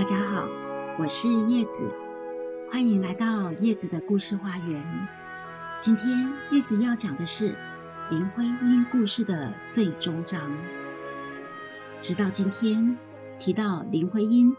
[0.00, 0.48] 大家好，
[0.98, 1.86] 我是叶子，
[2.72, 4.82] 欢迎来到叶子的故事花园。
[5.78, 7.54] 今天叶子要讲的是
[8.10, 10.40] 林徽因故事的最终章。
[12.00, 12.96] 直到今天，
[13.38, 14.54] 提到林徽因，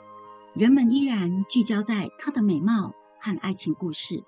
[0.53, 4.21] 人们依然聚焦在她的美貌和爱情故事。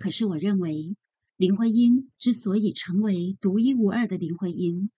[0.00, 0.96] 可是，我认为
[1.36, 4.90] 林徽因之所以成为独一无二的林徽因，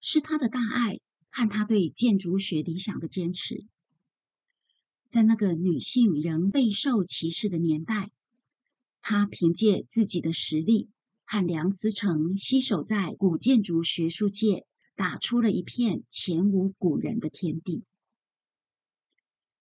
[0.00, 3.66] 是她的大爱和她对建筑学理想的坚持。
[5.08, 8.10] 在那个女性仍备受歧视的年代，
[9.00, 10.90] 她凭借自己的实力
[11.24, 17.84] 和梁思成携手在古建筑学术界打出了一片前无古人的天地。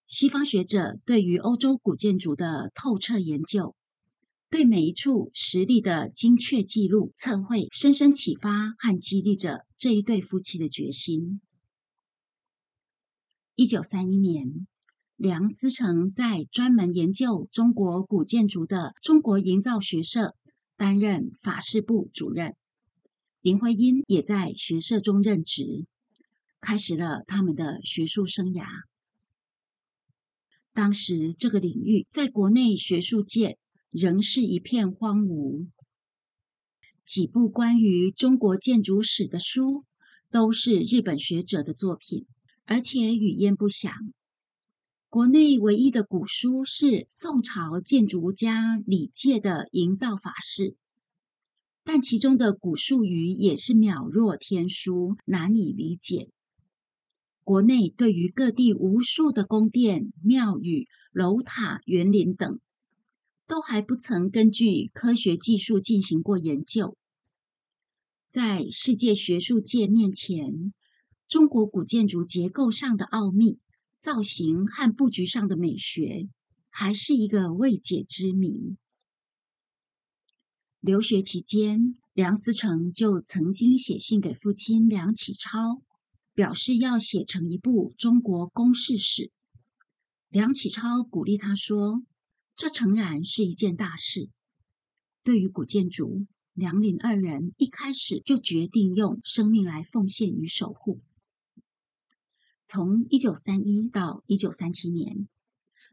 [0.05, 3.73] 西方学者对于欧洲古建筑的透彻研究，
[4.49, 11.39] 对每一处实例的精确记录测绘，深深启发和激励着这一对夫妻的决心。
[13.55, 14.67] 一九三一年。
[15.17, 20.35] 梁思成在专门研究中国古建筑的中国营造学社
[20.75, 22.55] 担任法事部主任，
[23.41, 25.87] 林徽因也在学社中任职，
[26.61, 28.67] 开始了他们的学术生涯。
[30.71, 33.57] 当时这个领域在国内学术界
[33.89, 35.67] 仍是一片荒芜，
[37.03, 39.83] 几部关于中国建筑史的书
[40.29, 42.27] 都是日本学者的作品，
[42.65, 43.91] 而且语焉不详。
[45.09, 50.63] 国内唯一的古书是宋朝建筑家李诫的《营造法式》，
[51.85, 56.29] 但其中的古术语也是渺若天书，难以理解。
[57.45, 62.59] 国内对于各地无数的宫殿、庙宇、楼塔、园林等，
[63.47, 66.97] 都还不曾根据科学技术进行过研究。
[68.27, 70.73] 在世界学术界面前，
[71.29, 73.59] 中国古建筑结构上的奥秘。
[73.99, 76.29] 造型和布局上的美学
[76.69, 78.77] 还是一个未解之谜。
[80.79, 85.81] 留学期间，梁思成就曾经写信给父亲梁启超，
[86.33, 89.31] 表示要写成一部中国宫室史。
[90.29, 92.03] 梁启超鼓励他说
[92.55, 94.29] ：“这诚然是一件大事。”
[95.23, 101.01] 对于古建筑，梁林二人一开始就决定用生命来奉献与守护。
[102.69, 105.29] 从一九三一到一九三七年，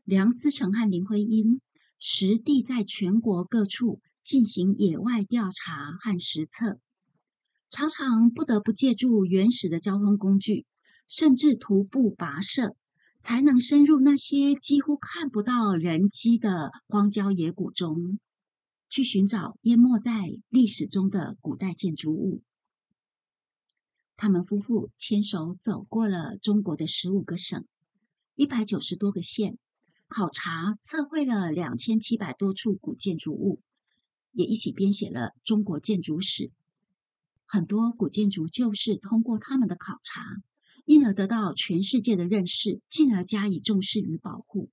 [0.02, 1.60] 梁思成和林徽因
[2.00, 6.80] 实地在全国各处进行野外调查和实测，
[7.70, 10.66] 常常不得不借助原始的交通工具，
[11.06, 12.74] 甚至徒步跋涉，
[13.20, 18.18] 才能深入那些几乎看不到人迹的荒郊野谷中，
[18.90, 22.42] 去寻找淹没在历史中的古代建筑物。
[24.16, 27.66] 他们夫妇牵手走过了中国的十五个省、
[28.36, 29.58] 一百九十多个县，
[30.08, 33.60] 考察测绘了两千七百多处古建筑物，
[34.32, 36.52] 也一起编写了中国建筑史。
[37.44, 40.22] 很多古建筑就是通过他们的考察，
[40.84, 44.70] 因而得到全世界的认识，进而加以重视与保护。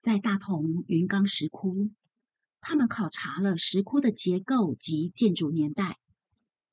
[0.00, 1.90] 在大同云冈石窟，
[2.60, 5.98] 他们考察了石窟的结构及建筑年代。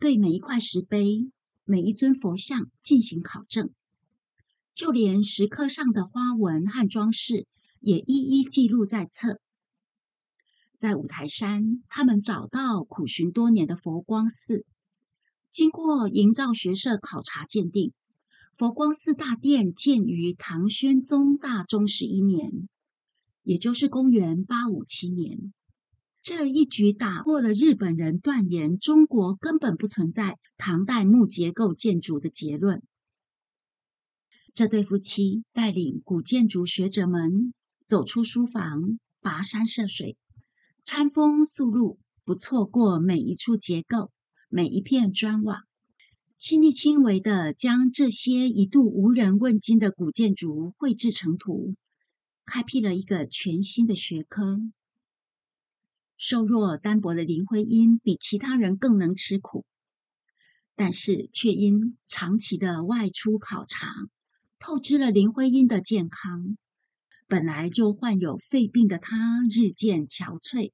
[0.02, 1.30] 对每一块石碑、
[1.64, 3.70] 每一尊佛像进行考证，
[4.74, 7.46] 就连石刻上的花纹和装饰
[7.82, 9.40] 也一一记录在册。
[10.76, 14.66] 在五台山，他们找到苦寻多年的佛光寺，
[15.52, 17.94] 经过营造学社考察鉴定，
[18.58, 22.68] 佛光寺大殿建于唐宣宗大中十一年，
[23.44, 25.54] 也就是公元八五七年。
[26.22, 32.84] 这一举打破了日本人断言中国根本不存在唐代木结构建筑的结论。
[34.54, 37.54] 这对夫妻带领古建筑学者们
[37.88, 40.16] 走出书房，跋山涉水，
[40.84, 44.12] 餐风宿露，不错过每一处结构、
[44.48, 45.64] 每一片砖瓦，
[46.38, 51.76] 亲力亲为的将这些一度无人问津的古建筑绘制成图，
[52.46, 54.60] 开辟了一个全新的学科。
[56.24, 59.66] 瘦弱单薄的林徽因比其他人更能吃苦，
[60.76, 63.88] 但是却因长期的外出考察，
[64.60, 66.60] 透支了林徽因的健康。
[67.28, 70.74] 本来就患有肺病的她日渐憔悴，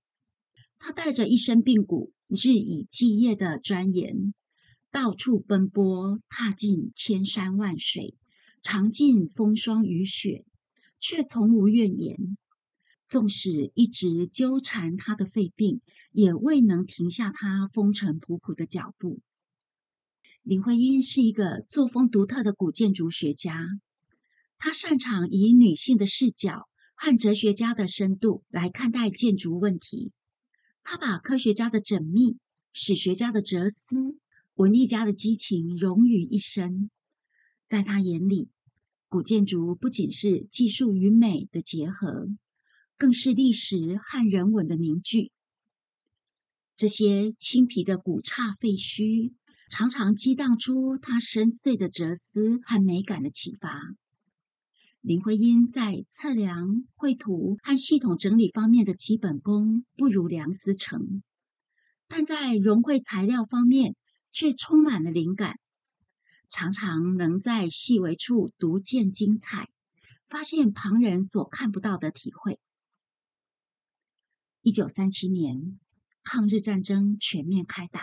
[0.77, 4.33] 她带着一身病骨，日以继夜的钻研，
[4.91, 8.17] 到处奔波，踏尽千山万水，
[8.61, 10.43] 尝尽风霜雨雪，
[10.99, 12.37] 却从无怨言。
[13.07, 15.81] 纵使一直纠缠他的肺病，
[16.11, 19.21] 也未能停下他风尘仆仆的脚步。
[20.43, 23.79] 林徽因是一个作风独特的古建筑学家，
[24.57, 30.11] 他擅长以女性的视角和哲学家的深度来看待建筑问题。
[30.83, 32.37] 他把科学家的缜密、
[32.71, 34.17] 史学家的哲思、
[34.55, 36.89] 文艺家的激情融于一身。
[37.65, 38.49] 在他眼里，
[39.09, 42.29] 古建筑不仅是技术与美的结合，
[42.97, 45.31] 更是历史和人文的凝聚。
[46.75, 49.33] 这些青皮的古刹废墟，
[49.69, 53.81] 常常激荡出他深邃的哲思和美感的启发。
[55.01, 61.23] 林徽因在测量、绘图和系统整理方面的基本功不如梁思成，
[62.07, 63.95] 但在融汇材料方面
[64.31, 65.59] 却充满了灵感，
[66.49, 69.69] 常常能在细微处独见精彩，
[70.27, 72.59] 发现旁人所看不到的体会。
[74.67, 75.79] 一九三七年。
[76.25, 78.01] 抗日战争全面开打，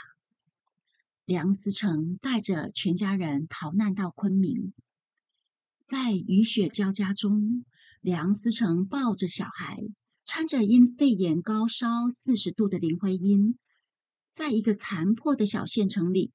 [1.27, 4.73] 梁思成带着全家人逃难到昆明。
[5.85, 7.67] 在雨雪交加中，
[8.01, 9.77] 梁思成抱着小孩，
[10.25, 13.59] 搀着因肺炎高烧四十度的林徽因，
[14.31, 16.33] 在一个残破的小县城里，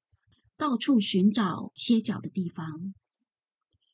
[0.56, 2.94] 到处寻找歇脚的地方。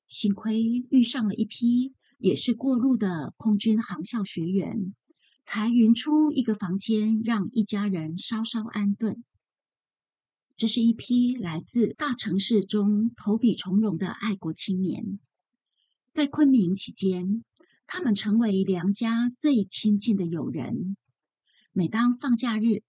[0.07, 4.95] 幸亏遇上了一批也是过路的空军航校学员。
[5.47, 9.23] 才匀出一个房间，让一家人稍稍安顿。
[10.57, 15.21] 这是一批来自大城市中投笔从戎的爱国青年，
[16.11, 17.45] 在昆明期间，
[17.87, 20.97] 他们成为梁家最亲近的友人。
[21.71, 22.83] 每当放假日，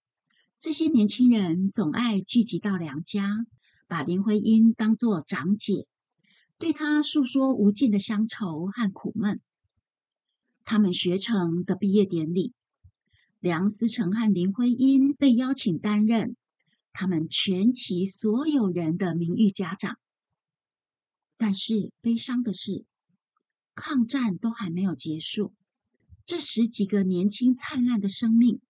[0.58, 3.46] 这些年轻人总爱聚集到梁家，
[3.86, 5.86] 把林徽因当作长姐，
[6.58, 9.40] 对她诉说无尽的乡愁和苦闷。
[10.70, 12.52] 他们学成的毕业典礼，
[13.40, 16.36] 梁思成和林徽因被邀请担任
[16.92, 19.96] 他们全旗所有人的名誉家长。
[21.38, 22.84] 但是悲伤的是，
[23.74, 25.54] 抗战都还没有结束，
[26.26, 28.60] 这十几个年轻灿烂的生命，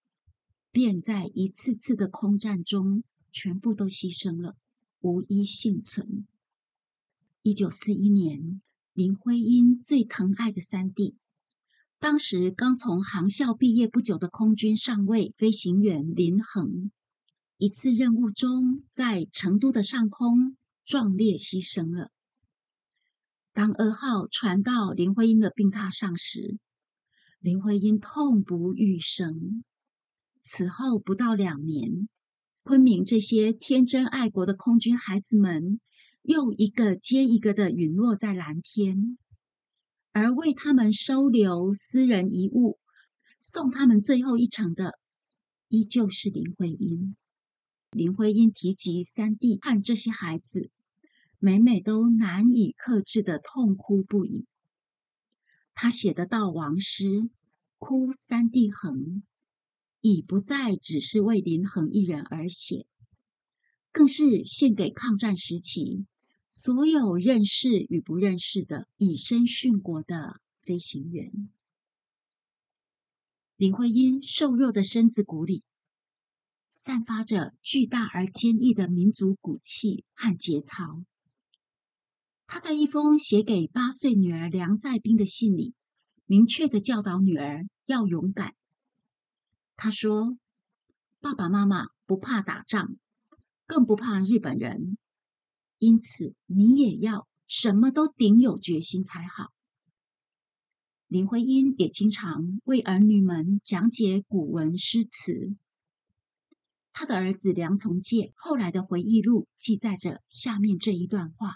[0.70, 3.02] 便在一次次的空战中
[3.32, 4.56] 全部都牺牲了，
[5.00, 6.28] 无一幸存。
[7.42, 8.62] 一九四一年，
[8.92, 11.16] 林徽因最疼爱的三弟。
[12.00, 16.92] 当时刚从航校毕业不久的空军上尉飞行员林恒，
[17.56, 22.12] 一次任务中在成都的上空壮烈牺牲了。
[23.52, 26.58] 当噩耗传到林徽因的病榻上时，
[27.40, 29.64] 林徽因痛不欲生。
[30.40, 32.08] 此后不到两年，
[32.62, 35.80] 昆明这些天真爱国的空军孩子们，
[36.22, 39.18] 又一个接一个的陨落在蓝天。
[40.20, 42.80] 而为他们收留私人遗物、
[43.38, 44.98] 送他们最后一程的，
[45.68, 47.14] 依旧是林徽因。
[47.92, 50.72] 林徽因提及三弟和这些孩子，
[51.38, 54.46] 每每都难以克制的痛哭不已。
[55.72, 57.30] 他写的悼亡诗，
[57.78, 59.22] 哭三弟恒，
[60.00, 62.86] 已不再只是为林恒一人而写，
[63.92, 66.06] 更是献给抗战时期。
[66.50, 71.50] 所有认识与不认识的以身殉国的飞行员，
[73.56, 75.62] 林徽因瘦弱的身子骨里，
[76.70, 81.04] 散发着巨大而坚毅的民族骨气和节操。
[82.46, 85.74] 他在一封写给八岁女儿梁在斌的信里，
[86.24, 88.54] 明确的教导女儿要勇敢。
[89.76, 90.38] 他说
[91.20, 92.96] ：“爸爸妈妈不怕打仗，
[93.66, 94.96] 更不怕日本人。”
[95.78, 99.52] 因此，你也要什么都顶有决心才好。
[101.06, 105.56] 林徽因也经常为儿女们讲解古文诗词。
[106.92, 111.54] 他的儿子梁从诫后来的回忆录记载着下面这一段话：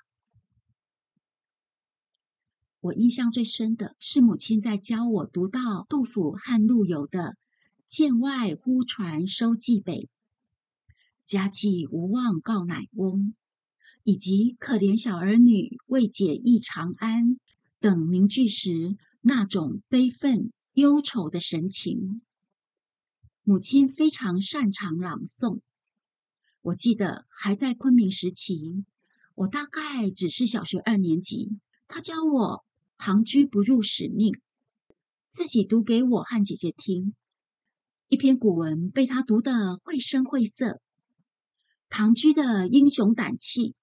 [2.81, 7.37] 我印象最深的是母亲在教我读到杜甫和陆游的
[7.85, 10.09] “剑外忽传收蓟北，
[11.25, 13.35] 家祭无忘告乃翁”。
[14.05, 17.39] 以及可怜小儿女未解忆长安
[17.81, 22.21] 等名句时那种悲愤忧愁的神情，
[23.45, 25.61] 母亲非常擅长朗诵。
[26.63, 28.85] 我记得还在昆明时期，
[29.35, 32.65] 我大概只是小学二年级，她教我
[32.99, 34.35] “唐居不入使命”，
[35.31, 37.15] 自己读给我和姐姐听。
[38.09, 40.81] 一篇古文被她读得绘声绘色，
[41.89, 43.75] 唐居的英雄胆气。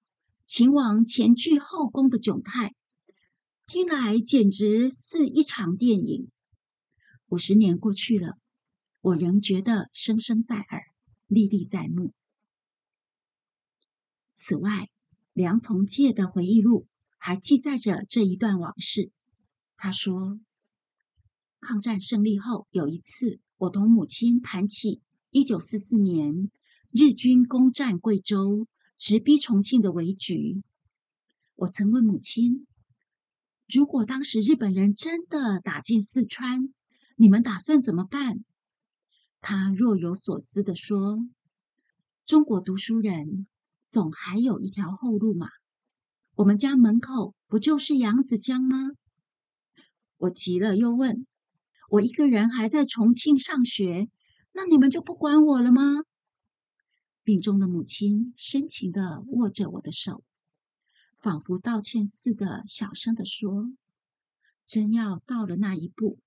[0.50, 2.74] 秦王前倨后恭的窘态，
[3.68, 6.32] 听来简直似一场电影。
[7.28, 8.40] 五十年过去了，
[9.00, 10.86] 我仍觉得声声在耳，
[11.28, 12.16] 历历在目。
[14.34, 14.90] 此外，
[15.34, 16.88] 梁从诫的回忆录
[17.20, 19.12] 还记载着这一段往事：
[19.78, 20.40] 他说
[21.62, 26.50] ：“抗战胜利后，有一次，我同母亲谈起一九四四年
[26.92, 28.66] 日军攻占贵州、
[29.00, 30.62] 直逼重庆的危局。
[31.56, 32.68] 我曾问母亲：
[33.68, 36.74] 如果当时日本人真的打进四川，
[37.16, 38.44] 你们打算怎么办？”
[39.40, 41.26] 他若有所思地说
[42.28, 43.48] ：“中国读书人
[43.88, 45.48] 总还有一条后路嘛。
[46.36, 48.90] 我们家门口不就是扬子江吗？”
[50.18, 51.26] 我急了，又问
[51.92, 54.10] ：“我一个人还在重庆上学，
[54.52, 56.04] 那你们就不管我了吗？”
[57.30, 60.24] 病中的母亲深情地握着我的手，
[61.20, 63.72] 仿佛道歉似的，小声地说
[64.66, 66.18] ：“真要到了那一步，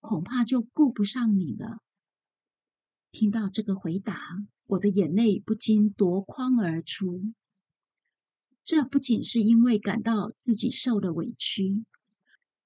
[0.00, 1.78] 恐怕就顾不上你了。”
[3.10, 4.14] 听到这个回答，
[4.66, 7.32] 我的眼泪不禁夺眶而出。
[8.62, 11.86] 这不仅是因为感到自己受了委屈。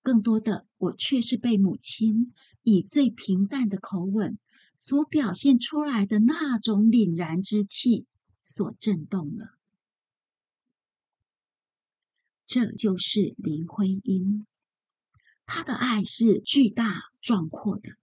[0.03, 4.41] 更多的，我却是被母亲以最平淡的口吻
[4.77, 8.07] 所表现出来的那种凛然之气
[8.43, 9.57] 所震动了。
[12.45, 14.47] 这就是林徽因，
[15.47, 17.97] 她的爱是巨大壮阔的，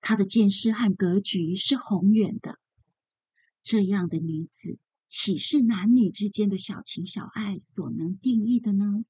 [0.00, 2.58] 她的见识和格局是宏远的。
[3.62, 9.04] 这样的女子，岂是男女之间的小情小爱所能定义的呢？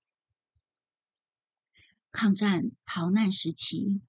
[2.10, 4.00] 抗战逃难时期，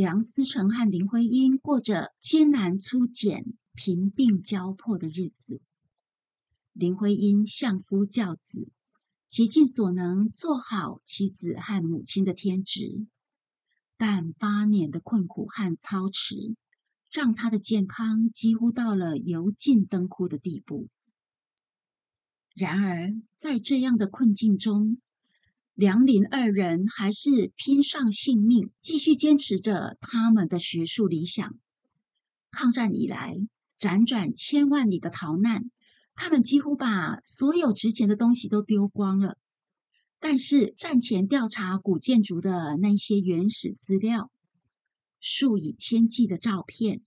[0.00, 5.60] 梁思成和林徽因过着艰难粗简、贫病交迫的日子。
[6.72, 8.70] 林徽因相夫教子，
[9.28, 13.06] 竭尽所能做好妻子和母亲的天职，
[13.98, 16.56] 但八年的困苦和操持，
[17.12, 20.88] 让她的健康几乎到了油尽灯枯的地步。
[22.54, 24.96] 然而，在这样的困境中，
[25.74, 31.58] 梁林二人还是拼上性命，继续坚持着他们的学术理想。
[32.50, 33.38] 抗战以来，
[33.78, 35.70] 辗转千万里的逃难，
[36.14, 39.38] 他们几乎把所有值钱的东西都丢光了。
[40.18, 44.30] 但是战前调查古建筑的那些原始资料、
[45.18, 47.00] 数以千计的照片、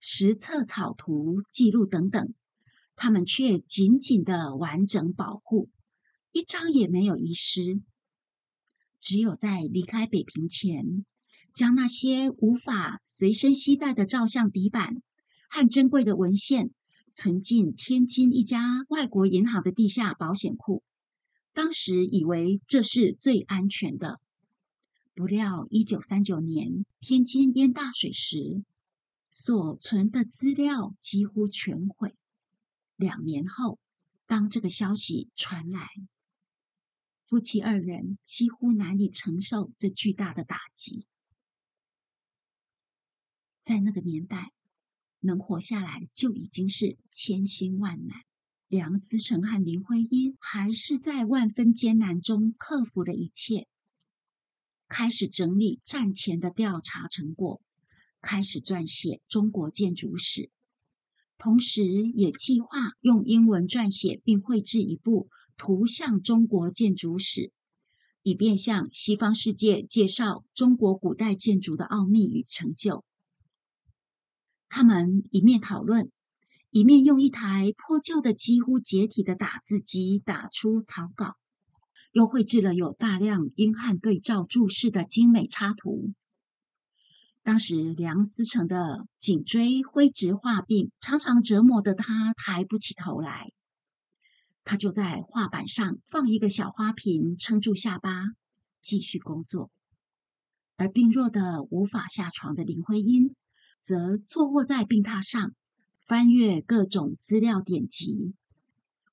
[0.00, 2.32] 实测草图记录等等，
[2.94, 5.68] 他们却紧紧的完整保护，
[6.32, 7.82] 一张也没有遗失。
[9.06, 11.06] 只有在离开北平前，
[11.54, 15.00] 将那些无法随身携带的照相底板
[15.48, 16.72] 和珍贵的文献
[17.12, 20.82] 存进天津一家外国银行的地下保险库。
[21.52, 24.18] 当时以为这是最安全的，
[25.14, 28.64] 不料一九三九年天津淹大水时，
[29.30, 32.16] 所存的资料几乎全毁。
[32.96, 33.78] 两年后，
[34.26, 35.86] 当这个消息传来。
[37.26, 41.08] 夫妻二人几乎难以承受这巨大的打击。
[43.60, 44.52] 在那个年代，
[45.18, 48.20] 能活下来就已经是千辛万难。
[48.68, 53.66] 梁思成和林徽因还是在万分艰难中克服了一切，
[54.86, 57.60] 开始整理战前的调查成果，
[58.20, 60.52] 开始撰写中国建筑史，
[61.36, 62.68] 同时也计划
[63.00, 65.28] 用英文撰写并绘制一部。
[65.56, 67.52] 图像中国建筑史，
[68.22, 73.04] 以便向西方世界介绍中国古代建筑的奥秘与成就。
[74.68, 76.10] 他们一面讨论，
[76.70, 81.36] 一面用一台破旧的、几乎解体的打字机打出草稿，
[82.12, 86.12] 又绘制了有大量英汉对照注释的精美插图。
[87.42, 93.52] 当时梁思成的颈椎灰质化病常常折磨得他抬不起头来。
[94.66, 98.24] 他就在画板上放一个小花瓶，撑住下巴，
[98.80, 99.70] 继续工作。
[100.74, 103.36] 而病弱的无法下床的林徽因，
[103.80, 105.54] 则坐卧在病榻上，
[106.00, 108.34] 翻阅各种资料典籍，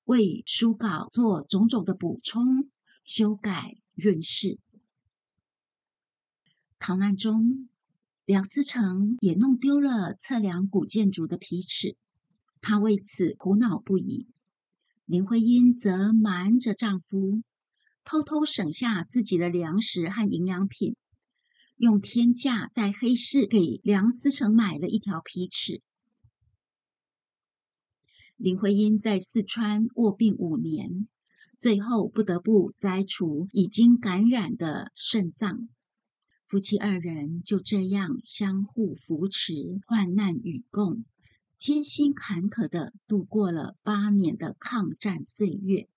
[0.06, 2.68] 为书稿做种种的补充、
[3.04, 4.58] 修改、润饰。
[6.80, 7.68] 逃难中，
[8.24, 11.96] 梁思成也弄丢了测量古建筑的皮尺，
[12.60, 14.26] 他为此苦恼不已。
[15.06, 17.42] 林徽因则瞒着丈夫，
[18.04, 20.96] 偷偷省下自己的粮食和营养品，
[21.76, 25.82] 用天价在黑市给梁思成买了一条皮尺。
[28.36, 31.06] 林徽因在四川卧病五年，
[31.58, 35.68] 最后不得不摘除已经感染的肾脏。
[36.46, 39.52] 夫妻二人就这样相互扶持，
[39.86, 41.04] 患难与共。
[41.64, 45.88] 艰辛坎坷的度过了八年的抗战岁月。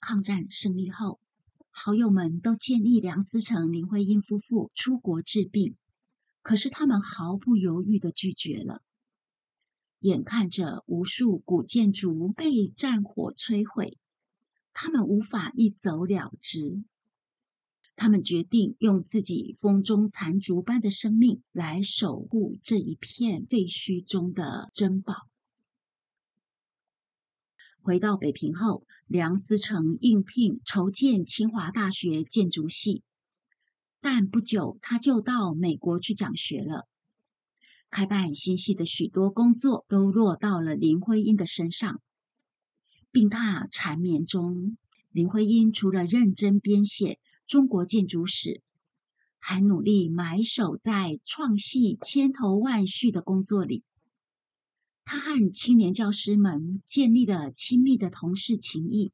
[0.00, 1.20] 抗战胜利后，
[1.68, 5.76] 好友们都建议梁思成、林徽因夫妇出国治病，
[6.40, 8.82] 可是他们毫不犹豫的拒绝了。
[9.98, 13.98] 眼看着无数古建筑被战火摧毁，
[14.72, 16.82] 他们无法一走了之。
[18.02, 25.14] 他们决定用自己风中残烛般的生命来守护这一片废墟中的珍宝。
[27.80, 33.04] 回到北平后，梁思成应聘筹建清华大学建筑系，
[34.00, 36.88] 但不久他就到美国去讲学了。
[37.88, 42.02] 开办新系的许多工作都落到了林徽因的身上。
[43.12, 44.76] 病榻缠绵中，
[45.12, 47.20] 林徽因除了认真编写
[47.52, 48.62] 中国建筑史，
[49.38, 53.84] 还努力埋首在创系千头万绪的工作里。
[55.04, 59.12] 他和青年教师们建立了亲密的同事情谊，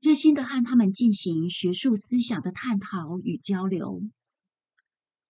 [0.00, 4.02] 热心的和他们进行学术思想的探讨与交流。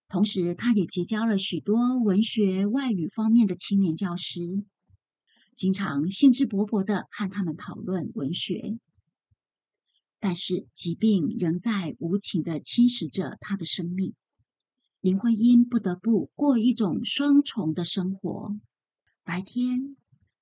[0.09, 4.65] 同时，他也结交了许多文学、外语方面的青年教师，
[5.55, 8.79] 经常兴致勃勃的和他们讨论文学。
[10.21, 14.15] 但是，疾病仍在无情的侵蚀着他的生命。
[15.01, 18.55] 林徽因不得不过一种双重的生活。
[19.25, 19.97] 白天，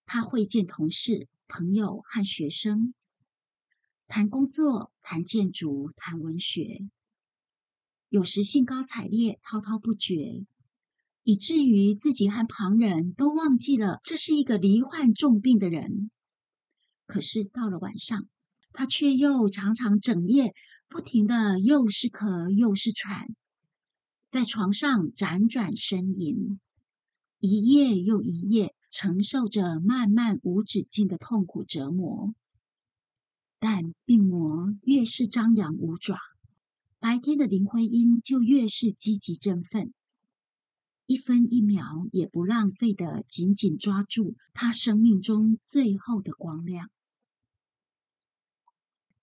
[0.04, 2.92] 他会见同事、朋友和学生，
[4.08, 6.88] 谈工作、谈建筑、谈文学，
[8.08, 10.44] 有时兴高采烈、滔滔不绝，
[11.22, 16.10] 以至于自己和旁人都忘记了这是一个罹患重病的人。
[17.06, 18.28] 可是到了晚上，
[18.78, 20.54] 他却又常常整夜
[20.88, 23.26] 不停的又是咳又是喘，
[24.28, 26.60] 在床上辗转呻吟，
[27.40, 28.76] 一夜又一夜。
[28.88, 32.34] 承受着漫漫无止境的痛苦折磨，
[33.58, 36.16] 但病魔越是张扬无爪，
[37.00, 39.92] 白天的林徽因就越是积极振奋，
[41.04, 46.88] 一分一秒也不浪费的紧紧抓住他生命中最后的光亮。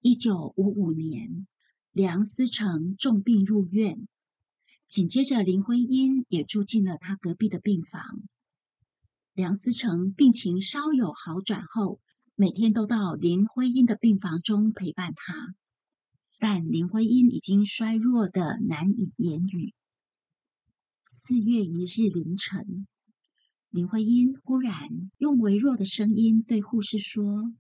[0.08, 1.48] 一九五五年，
[1.92, 4.08] 梁思成重病入院，
[4.86, 8.22] 紧接着林徽因也住进了他隔壁的病房。
[9.34, 12.00] 梁思成病情稍有好转后，
[12.36, 15.56] 每天都到林徽因的病房中陪伴她。
[16.38, 19.74] 但林徽因已经衰弱的难以言语。
[21.04, 22.86] 四月一日凌晨，
[23.72, 24.88] 林徽因忽然
[25.18, 27.52] 用微弱的声音对护士说：“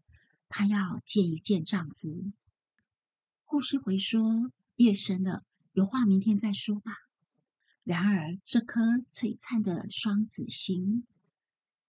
[0.47, 2.31] 她要见一见丈夫。”
[3.43, 6.91] 护士回说：“夜深了，有话明天再说吧。”
[7.85, 11.05] 然而，这颗璀璨的双子星。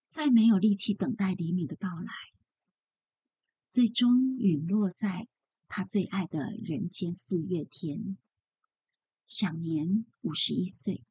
[0.09, 2.13] 再没有力气等待黎明的到来，
[3.69, 5.29] 最终陨落在
[5.67, 8.17] 他最爱的人间四月天，
[9.25, 11.05] 享年五十一岁。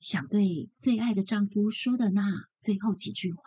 [0.00, 3.42] 想对最爱的丈夫说的那最后几句话，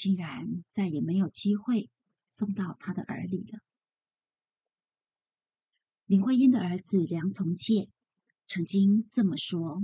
[0.00, 1.90] 竟然再也没有机会
[2.24, 3.58] 送到他的耳里了。
[6.06, 7.90] 林徽因的儿子梁从诫
[8.46, 9.82] 曾经这么说。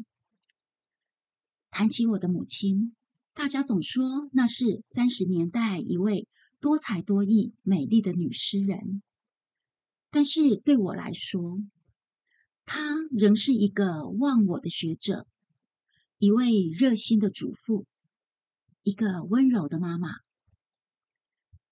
[1.68, 2.96] 谈起我的母亲，
[3.35, 6.26] 大家总说那是三十年代一位
[6.61, 9.02] 多才多艺、美丽的女诗人。
[10.09, 11.59] 但是对我来说，
[12.64, 15.26] 她仍是一个忘我的学者，
[16.16, 17.85] 一位热心的主妇，
[18.87, 20.11] 一个温柔的妈妈。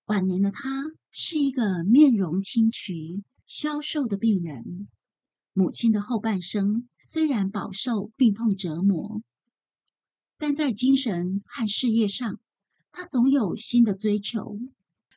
[0.03, 4.89] 晚年的她是一个面容清癯、消瘦的病人。
[5.53, 9.21] 母亲的后半生虽然饱受病痛折磨。
[10.37, 12.41] 但在精神和事业上，
[12.91, 14.59] 她总有新的追求，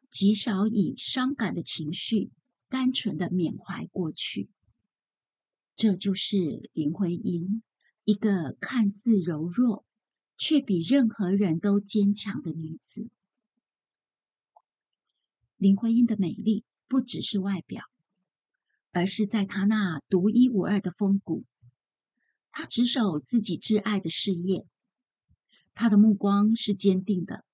[0.09, 2.31] 极少以伤感的情绪
[2.69, 4.49] 单纯的缅怀过去。
[5.75, 7.65] 这就是林徽因，
[8.05, 9.85] 一个看似柔弱，
[10.39, 13.11] 却比任何人都坚强的女子。
[15.59, 17.85] 林徽因的美丽不只是外表，
[18.93, 21.45] 而是在她那独一无二的风骨。
[22.53, 24.67] 她执守自己挚爱的事业。
[25.75, 27.45] 他的目光是坚定的，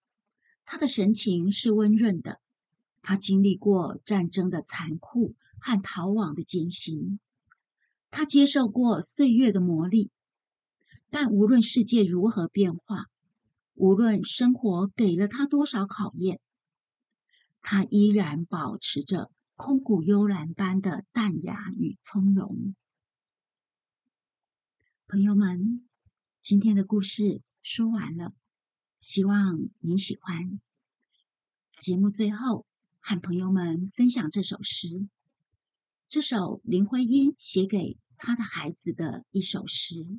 [0.64, 2.40] 他的神情是温润的。
[3.02, 7.20] 他经历过战争的残酷和逃亡的艰辛，
[8.10, 10.10] 他接受过岁月的磨砺。
[11.14, 13.04] 但无论世界如何变化，
[13.74, 16.40] 无论生活给了他多少考验，
[17.62, 22.74] 他依然保持着空谷幽兰般的淡雅与从容。
[25.06, 25.88] 朋友们，
[26.40, 27.42] 今天的故事。
[27.62, 28.32] 说完了，
[28.98, 30.60] 希望您喜欢。
[31.70, 32.66] 节目最后
[32.98, 35.08] 和朋友们分享这首诗。
[36.08, 40.18] 这首林徽因写给她的孩子的一首诗。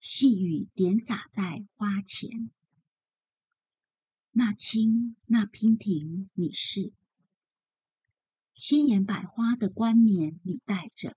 [0.00, 2.50] 细雨点洒在花前。
[4.30, 6.92] 那青那娉婷，你是
[8.52, 11.12] 鲜艳百花的冠冕，你戴着；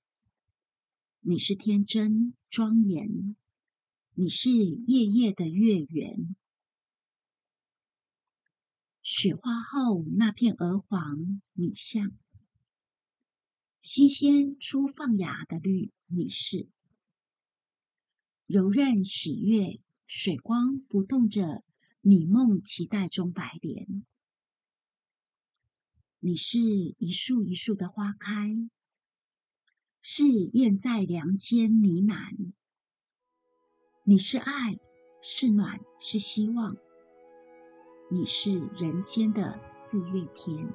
[1.20, 3.36] 你是天真庄严，
[4.15, 6.36] 你是夜夜的月圆。
[9.04, 12.17] 雪花后那片鹅黄，你像
[13.80, 16.70] 新鲜初放芽的绿，你是
[18.52, 21.64] 柔韧喜悦，水光浮动着。
[22.02, 24.04] 你梦期待中白莲，
[26.20, 28.70] 你是一树一树的花开，
[30.02, 32.52] 是燕在梁间呢喃。
[34.04, 34.80] 你是爱，
[35.22, 36.76] 是暖，是希望。
[38.10, 40.68] 你是人间的四月天。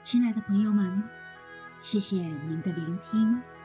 [0.00, 1.02] 亲爱的朋友们，
[1.80, 3.57] 谢谢您的聆听。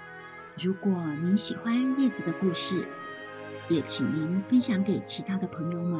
[0.62, 0.92] 如果
[1.24, 2.88] 您喜欢叶子的故事，
[3.70, 6.00] 也请您分享给其他的朋友们，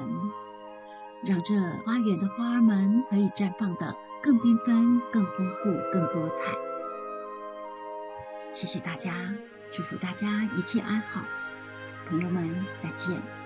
[1.26, 6.56] 让这花园的花儿们可以绽放的更缤纷、更丰富、更多彩。
[8.52, 9.34] 谢谢大家，
[9.72, 11.24] 祝福大家一切安好，
[12.08, 13.43] 朋友们再见。